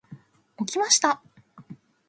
[0.57, 1.21] 起きました。